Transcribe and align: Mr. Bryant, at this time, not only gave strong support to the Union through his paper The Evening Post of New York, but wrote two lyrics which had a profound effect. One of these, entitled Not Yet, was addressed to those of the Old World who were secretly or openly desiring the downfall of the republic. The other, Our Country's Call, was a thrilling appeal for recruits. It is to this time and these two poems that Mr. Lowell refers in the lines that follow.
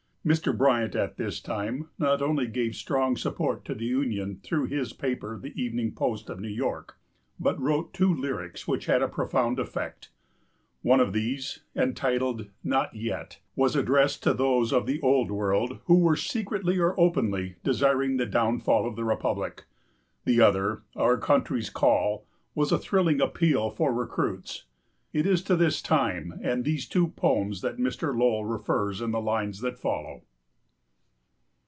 Mr. 0.23 0.55
Bryant, 0.55 0.93
at 0.95 1.17
this 1.17 1.41
time, 1.41 1.89
not 1.97 2.21
only 2.21 2.45
gave 2.45 2.75
strong 2.75 3.17
support 3.17 3.65
to 3.65 3.73
the 3.73 3.85
Union 3.85 4.39
through 4.43 4.67
his 4.67 4.93
paper 4.93 5.39
The 5.41 5.51
Evening 5.59 5.95
Post 5.95 6.29
of 6.29 6.39
New 6.39 6.45
York, 6.47 6.95
but 7.39 7.59
wrote 7.59 7.91
two 7.91 8.13
lyrics 8.13 8.67
which 8.67 8.85
had 8.85 9.01
a 9.01 9.07
profound 9.07 9.57
effect. 9.57 10.11
One 10.83 10.99
of 10.99 11.13
these, 11.13 11.63
entitled 11.75 12.47
Not 12.63 12.93
Yet, 12.93 13.39
was 13.55 13.75
addressed 13.75 14.21
to 14.21 14.33
those 14.35 14.71
of 14.71 14.85
the 14.85 15.01
Old 15.01 15.31
World 15.31 15.79
who 15.85 15.97
were 15.97 16.15
secretly 16.15 16.77
or 16.77 16.93
openly 16.99 17.55
desiring 17.63 18.17
the 18.17 18.27
downfall 18.27 18.85
of 18.85 18.95
the 18.95 19.03
republic. 19.03 19.63
The 20.25 20.39
other, 20.39 20.83
Our 20.95 21.17
Country's 21.17 21.71
Call, 21.71 22.27
was 22.53 22.71
a 22.71 22.77
thrilling 22.77 23.21
appeal 23.21 23.71
for 23.71 23.91
recruits. 23.91 24.65
It 25.13 25.25
is 25.27 25.43
to 25.43 25.57
this 25.57 25.81
time 25.81 26.39
and 26.41 26.63
these 26.63 26.87
two 26.87 27.09
poems 27.09 27.59
that 27.63 27.75
Mr. 27.75 28.17
Lowell 28.17 28.45
refers 28.45 29.01
in 29.01 29.11
the 29.11 29.19
lines 29.19 29.59
that 29.59 29.77
follow. 29.77 30.21